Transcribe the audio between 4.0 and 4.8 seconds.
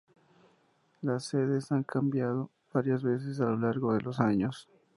los años.